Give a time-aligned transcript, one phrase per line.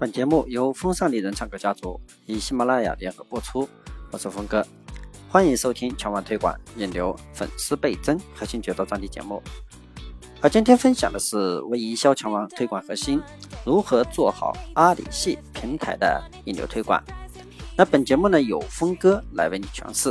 [0.00, 3.68] 本节目由风尚丽人唱歌家族与喜马拉雅联合播出，
[4.10, 4.66] 我是峰哥，
[5.28, 9.42] 欢迎收听全网推广引流、粉丝倍增、核心诀窍专题节目。
[10.40, 13.20] 而今天分享的是微营销强网推广核心，
[13.62, 16.98] 如何做好阿里系平台的引流推广。
[17.76, 20.10] 那本节目呢，由峰哥来为你诠释。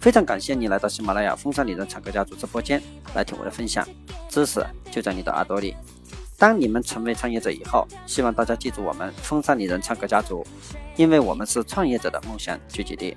[0.00, 2.82] 非常感谢你来到喜马拉雅风尚丽人唱歌家族直播间
[3.14, 3.86] 来听我的分享，
[4.28, 5.76] 知识就在你的耳朵里。
[6.38, 10.46] 当你们成为创业者以后，希望大家记住我们风尚丽人唱歌家族，
[10.94, 13.16] 因为我们是创业者的梦想聚集地。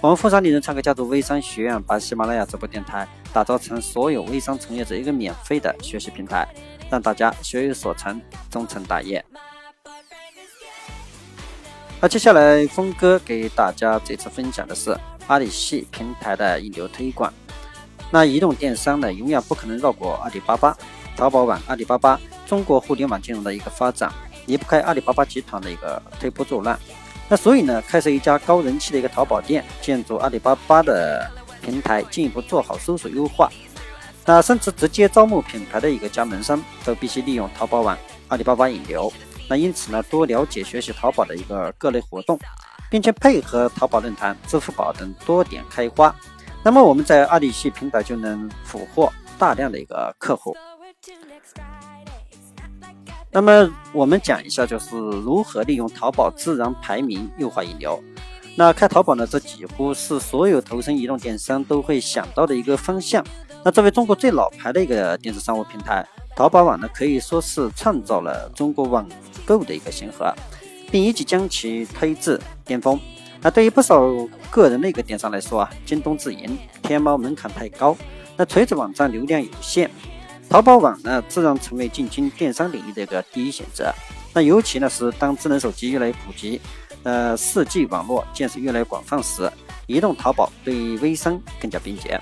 [0.00, 6.48] 我们风尚丽人唱歌家族微商学院把喜马拉雅直播电台打造成所有微商从业者一个免费的学习平台，
[6.90, 8.18] 让大家学有所成，
[8.50, 9.22] 终成大业。
[12.00, 17.30] 那接下来，峰哥给大家这次分享的是阿里系平台的引流推广。
[18.10, 20.74] 那移动电商呢，永远不可能绕过阿里巴巴。
[21.16, 24.12] 淘宝网、阿里巴巴，中国互联网金融的一个发展，
[24.46, 26.78] 离不开阿里巴巴集团的一个推波助澜。
[27.28, 31.30] 那所以呢，开设一家高人气的一个淘宝店，建筑阿里巴巴的
[31.62, 33.50] 平台，进一步做好搜索优化。
[34.24, 37.96] 那甚至直接招募品牌的一个加盟商，都必须利用淘宝网、
[38.28, 39.12] 阿里巴巴引流。
[39.48, 42.38] 那因此呢，多了解学习淘宝的一个各类活动，
[42.90, 46.14] 并且配合淘宝论坛、支付宝等多点开花。
[46.62, 50.56] 那么我们在阿里系平台就能俘获大量的一个客户。
[53.34, 57.98] 那么我们讲一下，就是如何利用淘宝自然排名优化引流。
[58.56, 63.24] 那开淘宝呢，这几乎是所有投身移动电商都会想到的一个方向。
[63.64, 69.08] 那作为中国最老牌的一个电子商务平台，淘宝网呢可以说是创造了中国网
[69.46, 70.30] 购的一个先河，
[70.90, 73.00] 并一举将其推至巅峰。
[73.40, 73.98] 那对于不少
[74.50, 77.96] 个人的一个电商来说啊，京东自营、天猫门槛太高，
[78.36, 79.90] 那垂直网站流量有限。
[80.52, 83.90] 淘宝网呢，自然成为进军电商领域的一个第一选择。
[84.34, 86.60] 那尤其呢是当智能手机越来越普及，
[87.04, 89.50] 呃，四 G 网络建设越来越广泛时，
[89.86, 92.20] 移动淘宝对微商更加便捷。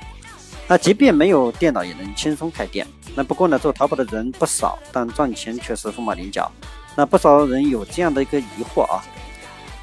[0.69, 2.87] 那即便没有电脑也能轻松开店。
[3.17, 6.49] 那不过呢，做淘宝的人不少，但赚钱却是凤毛麟角。
[6.95, 9.03] 那不少人有这样的一个疑惑啊：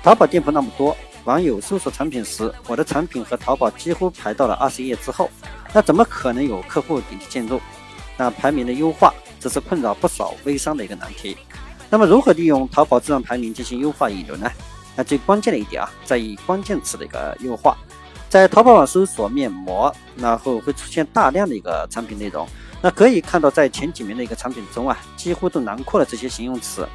[0.02, 5.30] 淘宝店铺那么多，网友搜索产品时，我的产品和淘宝几乎排到了二十页之后，
[5.74, 7.60] 那怎么可能有客户点击进入？
[8.18, 11.38] 那排名的优化，这是困扰不少微商的一个难题。
[11.90, 14.52] 那么，如何利用淘宝自然排名进行优化引流呢？
[14.96, 17.78] 那最关键的一点啊，在于关键词的一个优化。
[18.28, 22.46] 在淘宝网搜索面膜，然后会出现大量的一个产品内容。
[22.82, 26.86] 那可以看到，在前几名的一个产品中啊，几乎都囊括了这些形容词：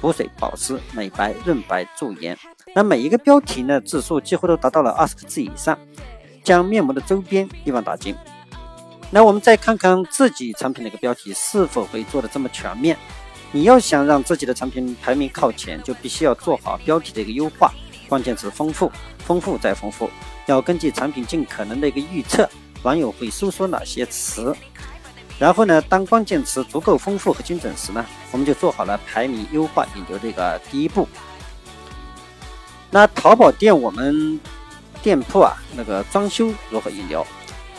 [0.00, 2.36] 补水、保湿、美白、润白、驻颜。
[2.74, 5.78] 那每一个标题呢，字数几乎都达到了二十个字以上，
[6.42, 8.14] 将面膜的周边一网打尽。
[9.14, 12.98] 那我们再看看自己产品的一个标题是否会做的这么全面。
[13.52, 17.72] 你要想让自己的产品排名靠前，就必须要做好标题的一个优化，
[18.08, 20.10] 关键词丰富，丰富再丰富。
[20.46, 22.50] 要根据产品尽可能的一个预测，
[22.82, 24.52] 网友会搜索哪些词。
[25.38, 31.06] 然后呢，当关键词足够丰富和精准时呢，我们就做好了排名优化引流的一个第一步。
[32.90, 34.40] 那淘宝店我们
[35.04, 37.24] 店铺啊，那个装修如何引流？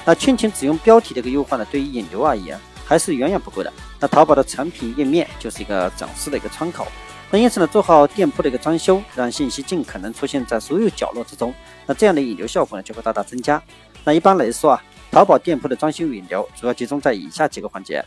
[0.05, 3.73] 那圈钱只用标题的一个优化呢，对于引流而言还是远远不够的。
[3.99, 6.87] 那淘宝的产品页面就是一个展示的一个窗口，
[7.31, 11.53] 那因此呢，做好店铺的一个装修，让信息尽可能出现在所有角落之中，
[11.87, 13.61] 那这样的引流效果呢就会大大增加。
[14.03, 18.05] 那一般来说啊，淘宝店铺的装修引流主要集中在以下几个环节。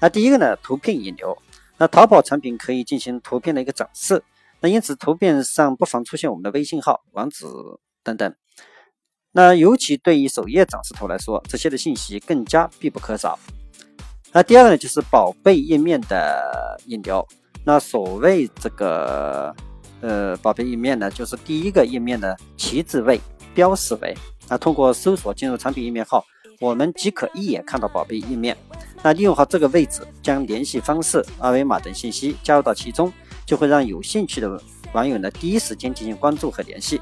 [0.00, 1.36] 那第一个呢，图片引流。
[1.78, 4.22] 那淘宝产品可以进行图片的一个展示，
[4.60, 7.46] 那因此图片上不妨出现我们的微信号、网址
[8.02, 8.34] 等等。
[9.32, 13.38] 那尤其对于首页展示图来说，这些的信息更加必不可少。
[14.32, 17.26] 那第二个呢，就是宝贝页面的引流。
[17.64, 19.54] 那所谓这个
[20.00, 23.20] 呃宝贝页面呢，就是第一个页面的旗帜位、
[23.54, 24.14] 标识位。
[24.48, 26.24] 那通过搜索进入产品页面后，
[26.60, 28.56] 我们即可一眼看到宝贝页面。
[29.02, 33.12] 那利用好这个位置，将联系方式、二维码等信息加入到其中，
[33.44, 34.60] 就会让有兴趣的
[34.92, 37.00] 网友呢第一时间进行关注和联系。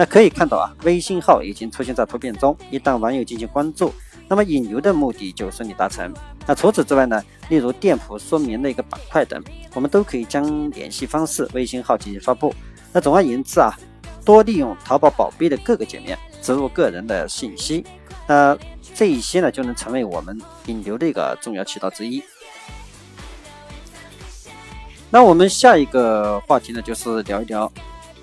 [0.00, 2.56] 那可以看到啊，微信号已经出现在图片中。
[2.70, 3.92] 一旦网友进行关注，
[4.28, 6.10] 那么引流的目的就顺利达成。
[6.46, 9.44] 那除此之外呢，例如店铺说明的一个板块等，
[9.74, 12.54] 我们都可以将联系方式、微信号进行发布。
[12.94, 13.74] 那总而言之啊，
[14.24, 17.84] 多利用淘宝宝贝的各个界面植入个人的信息，
[18.26, 18.56] 那
[18.94, 22.22] 这一些呢就能成为我们引流的一个重要渠道之一。
[25.10, 27.70] 那我们下一个话题呢，就是聊一聊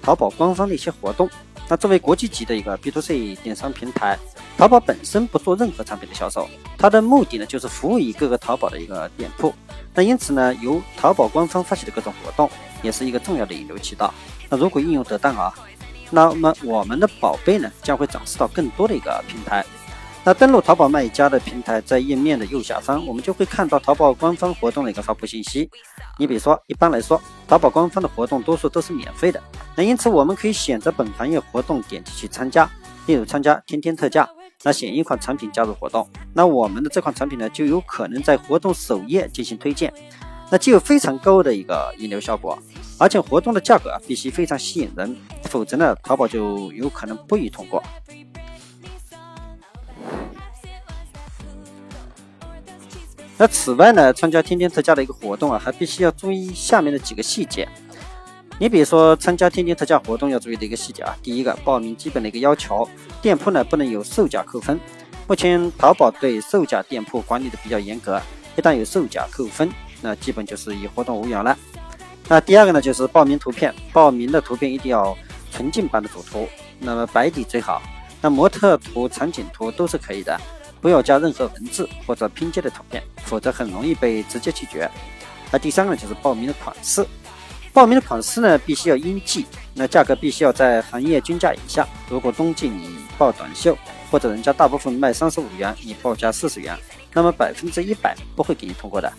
[0.02, 1.30] 淘宝官方的一些活动。
[1.70, 4.18] 那作为国际级的一个 B to C 电商平台，
[4.58, 6.48] 淘宝本身不做任何产品的销售，
[6.78, 9.54] 它的目的呢就是服务于各个淘宝的一个店铺。
[9.94, 12.50] 那因此呢，由淘宝官方发起的各种活动
[12.82, 14.14] 也是一个重要的引流渠道。
[14.50, 15.54] 那如果应用得当啊，
[16.10, 19.66] 那么我们的宝贝呢将会展示到更多的一个平台。
[20.28, 25.70] 那登录淘宝卖家的平台，在页面的右下方，我们就会看到淘宝官方活动的一个发布信息。
[26.20, 29.42] 你比如说，一般来说，淘宝官方的活动多数都是免费的。
[29.74, 32.70] 那因此，我们可以选择本行业活动，点击去参加。
[33.06, 34.30] 例如参加天天特价，
[34.64, 39.94] 那选一款产品加入活动，那我们的这款产品呢，就有可能在活动首页进行推荐，
[40.50, 42.60] 那具有非常高的一个引流效果，
[43.00, 47.82] 而且活动的价格啊必须非常吸引人，否则呢，淘宝就有可能不予通过。
[53.38, 57.68] 那此外呢，参加天天特价的一个活动啊，还必须要注意下面的几个细节。
[58.60, 62.90] 你比如说参加天天特价活动要注意的一个细节啊，第一个报名基本的一个要求，
[63.22, 64.80] 店铺呢不能有售假扣分。
[65.28, 68.20] 目前淘宝对售假店铺管理的比较严格，
[68.56, 69.70] 一旦有售假扣分，
[70.02, 71.56] 那基本就是与活动无缘了。
[72.28, 75.16] 那第二个呢，就是报名图片，报名的图片一定要
[75.52, 76.48] 纯净版的主图，
[76.80, 77.82] 那么白底最好。
[78.20, 80.36] 那模特图、场景图都是可以的，
[80.88, 84.90] 不要加任何文字或者拼接的图片，否则很容易被直接拒绝。
[85.52, 87.06] 那第三个呢，就是报名的款式。
[87.74, 91.86] 报名的款式呢，必须要应季，那价格必须要在行业均价以下。
[92.10, 93.78] 如果冬季你报短袖，
[94.10, 96.74] 或者人家大部分卖三十五元，你报价四十元，
[97.14, 99.12] 那么百分之一百不会给你通过的。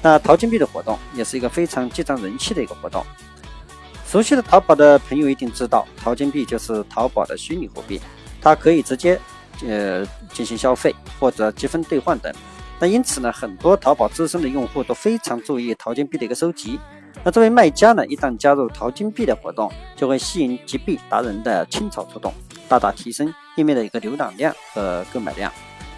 [0.00, 3.04] 那淘金币的活动也是一个非常积攒人气的一个活动。
[4.06, 8.00] 熟悉的淘宝的朋友一定知道，淘金币就是淘宝的虚拟货币，
[8.40, 9.20] 它可以直接
[9.66, 12.32] 呃进行消费或者积分兑换等。
[12.80, 16.78] 那因此呢，很多淘宝资深的用户都非常注意淘金币的一个收集。
[17.22, 22.34] 那作为卖家呢，一旦加入淘金币的活动，就会吸引集币达人的倾巢出动，
[22.68, 25.50] 大大提升页面的一个浏览量和购买量。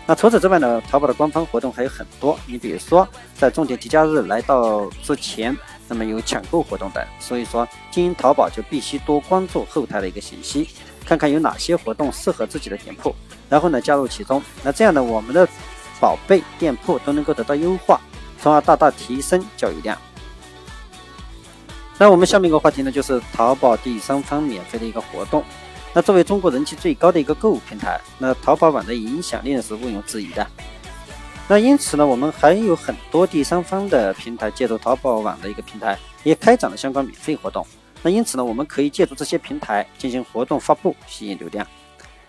[0.07, 2.39] 那除此之外呢，淘宝的官方活动还有很多。
[2.47, 5.57] 你比如说，在重点节假日来到之前，
[5.89, 7.05] 那么有抢购活动等。
[7.19, 10.69] 所以说，经营淘宝就必须多关注后台的一个信息，
[11.05, 13.13] 看看有哪些活动适合自己的店铺，
[13.49, 14.43] 然后呢加入其中。
[14.63, 15.47] 那这样呢，我们的
[16.01, 18.01] 宝贝店铺都能够得到优化，
[18.41, 19.97] 从而大大提升交易量。
[21.99, 25.43] 那我们下面一个话题呢，就是淘宝第三方免费的一个活动。
[25.95, 30.47] 那作为中国人气最高的一个购物平台，那淘宝网的影响力呢是毋庸置疑的。
[31.49, 37.67] 那因此呢，我们还有很多第三方的平台借助淘宝网的一个平台，也开展了相关免费活动。
[38.03, 41.67] 那因此呢，我们可以借助这些平台进行活动发布，吸引流量。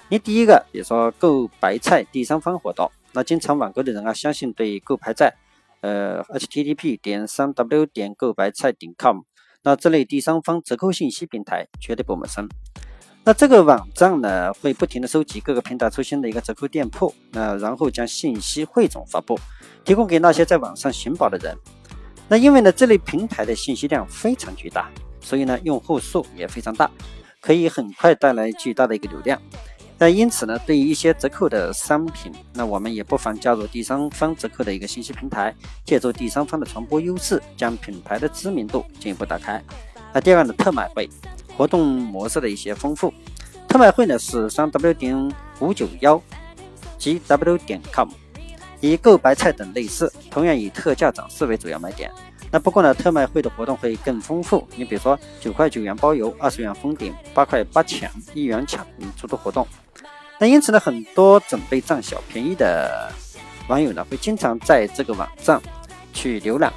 [0.09, 5.33] 你第一个，比如说购白菜第三方活动，那经常网购的人啊，相信对购白菜，
[5.81, 9.19] 呃，http 点三 w 点购白菜点 com。
[9.63, 12.47] 那这类第三方折扣信息平台绝对不陌生。
[13.25, 19.37] 那这个网站呢，会不停的收集各个平台出现的一个折扣店铺，那然后将信息汇总发布，
[19.83, 21.53] 提供给那些在网上寻宝的人。
[22.29, 24.89] 那因为呢，这类平台的信息量非常巨大，
[25.19, 26.89] 所以呢，用户数也非常大，
[27.41, 29.41] 可以很快带来巨大的一个流量。
[29.99, 35.51] 那因此呢，对于一些折扣的商品，那我们也不妨加入第三方折扣的一个信息平台，
[35.83, 39.59] 借助第三方的传播优势，将品牌的知名度进一步打开。
[40.13, 41.09] 那第二呢，特卖会
[41.57, 43.11] 活动模式的一些丰富，
[43.67, 46.21] 特卖会呢是三 w 点五九幺
[46.99, 48.07] g w 点 com，
[48.79, 52.11] 以购白菜等类似，同样以特价展示为主要卖点。
[52.51, 54.65] 那不过呢，特卖会的活动会更丰富。
[54.75, 58.85] 你比如说，九块九元包邮，二十元封顶，八块八抢，一元抢
[59.17, 59.67] 出的活动。
[60.39, 63.11] 那因此呢，很多准备占小便宜的
[63.67, 65.61] 网友呢，会经常在这个网站
[66.13, 66.71] 去浏览。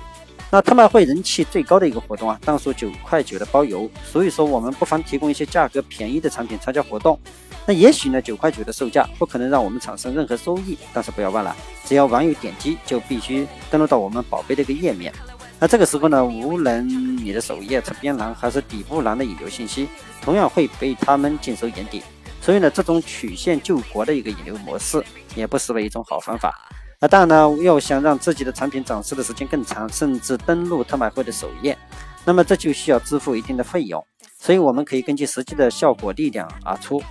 [0.52, 3.88] 那特卖会人气最高的一个活动啊，当属九块九的包邮。
[4.04, 7.16] 所以说，我们不妨提供一些价格便宜的产品参加活动。
[7.64, 11.54] 那也许呢，九块九的售价不可能让我们产生任何收益，但是不要忘了，
[11.84, 15.12] 只要网友点击，就必须登录到我们宝贝的一个页面。
[15.60, 16.88] 那这个时候呢，无论
[17.18, 19.86] 你的首页侧边栏还是底部栏的引流信息，
[20.22, 22.02] 同样会被他们尽收眼底。
[22.40, 25.04] 所以呢，这种曲线救国的一个引流模式，
[25.36, 26.50] 也不失为一种好方法。
[26.98, 31.76] 那当然呢，要想让自己的产品展示的时间更长，甚至登录特卖会的首页，
[32.24, 34.02] 那么这就需要支付一定的费用。
[34.38, 37.02] 所以我们可以根据实际的效果力量而出，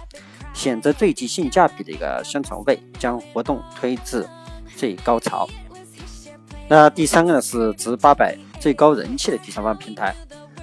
[0.55, 4.27] 选择最具性价比的一个宣传位，将活动推至
[4.75, 5.47] 最高潮。
[6.69, 10.15] 那第三个呢是值八百最高人气的第三方平台。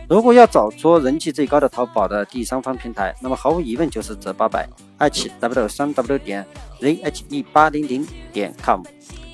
[0.08, 6.46] 如果要找出人气最高的淘宝的第三方平台，那么毫无疑问就是折八百，爱奇 w 三 w 点
[6.80, 8.82] zh 一八零零点 com。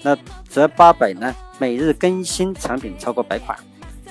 [0.00, 0.16] 那
[0.48, 3.54] 折八百呢，每日更新产品超过百款，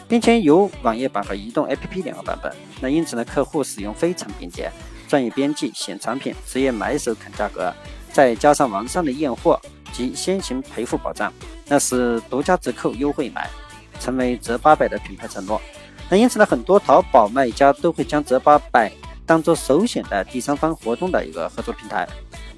[0.08, 2.54] 并且有网页版和移动 APP 两个版本。
[2.80, 4.72] 那因此呢，客户使用非常便捷，
[5.08, 7.74] 专业编辑选产品，直接买手砍价格，
[8.14, 9.60] 再加上完善的验货
[9.92, 11.34] 及先行赔付保障，
[11.72, 13.50] 那是独家折扣优惠买，
[13.98, 15.62] 成为折八百的品牌承诺。
[16.10, 18.92] 那因此呢，很多淘宝卖家都会将折八百
[19.26, 22.06] 当做首选的第三方活动的一个合作平台。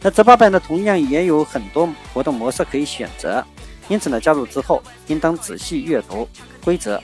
[0.02, 3.46] 那折八百呢，同样也有很多活动模式可以选择。
[3.88, 6.28] 因此呢，加入之后应当仔细阅读
[6.64, 7.00] 规则，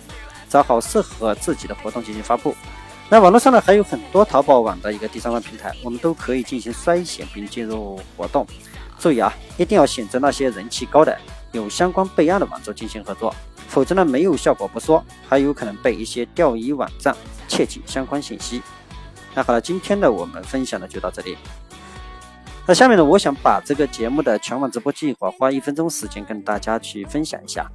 [0.49, 2.55] 找好适合自己的活动进行发布。
[3.07, 8.47] 那网络上呢，还有很多淘宝网的一个第三方平台，我们都可以进行筛选并进入活动。
[8.97, 11.15] 注意啊，一定要选择那些人气高的、
[11.51, 13.33] 有相关备案的网站进行合作。
[13.67, 17.15] 否则呢，没有效果不说，还有可能被一些钓鱼网站
[17.47, 18.61] 窃取相关信息。
[19.35, 21.37] 那好了，今天的我们分享的就到这里。
[22.65, 27.69] 那下面呢，我想把这个节目的全网直播计划花一分钟时间跟大家去分享一下。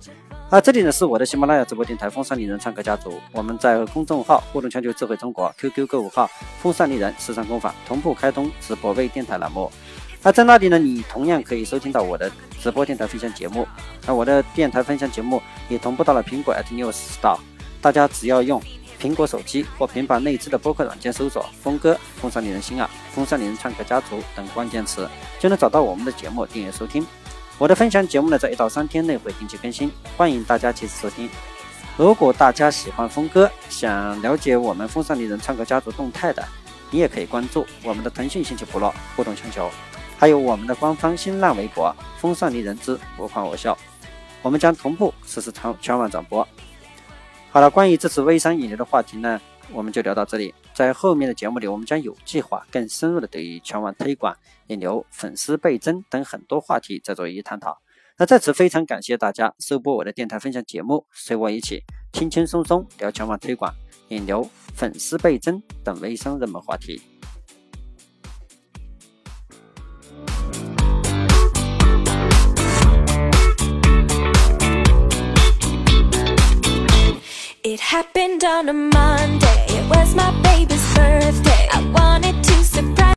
[0.51, 6.29] 啊，这里呢是我的喜马拉雅直播电台“风尚丽人唱歌家族”，我们在公众号“互动全球智慧中国 ”QQ 购物号
[6.61, 9.71] “风尚丽人时尚工坊”同步开通直播微电台栏目。
[10.25, 13.69] 那在那里呢，你同样可以收听到我的直播电台分享节目。
[14.07, 17.39] 那我的电台分享节目也同步到了苹果 iTunes Store，
[17.83, 18.59] 大家只要用
[18.99, 25.07] 苹果手机或平板内置的播客软件搜索“峰哥”“风尚丽人心啊”“风尚丽人唱歌家族”等关键词，
[25.39, 27.07] 就能找到我们的节目订阅收听。
[27.59, 31.29] 我的分享节目呢，在一到三天内会定期更新，欢迎大家及时收听。
[31.99, 36.43] 如果大家喜欢峰哥，想了解我们风尚丽人唱歌家族动态的，
[36.91, 39.71] 你也可以关注我们的腾讯兴趣部落“互动全球”。
[40.25, 43.77] 还有我们的官方新浪微博“风尚丽人之我欢我笑”，
[44.41, 46.49] 我们将同步实时全全网转播。
[47.51, 49.39] 好了，关于这次微商引流的话题呢，
[49.71, 50.55] 我们就聊到这里。
[50.73, 54.35] 在后面的节目里，我们将有计划、更深入的对于全网推广、
[54.69, 57.77] 引流、粉丝倍增等很多话题再做一一探讨。
[58.17, 61.83] 那在此非常感谢大家收播我的电台分享节目，随我一起
[62.15, 63.71] 轻轻松松聊全网推广、
[64.09, 67.03] 引流、粉丝倍增等微商热门话题。
[78.45, 79.65] on a Monday.
[79.69, 81.69] It was my baby's birthday.
[81.73, 82.54] I wanted to.